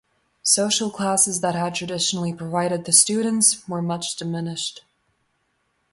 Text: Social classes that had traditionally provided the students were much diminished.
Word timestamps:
Social 0.41 0.89
classes 0.89 1.41
that 1.41 1.53
had 1.53 1.75
traditionally 1.75 2.33
provided 2.33 2.85
the 2.85 2.91
students 2.91 3.67
were 3.67 3.83
much 3.83 4.15
diminished. 4.15 4.83